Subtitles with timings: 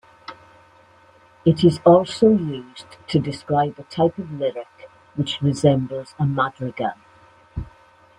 [1.45, 6.93] It is also used to describe a type of lyric which resembles a madrigal.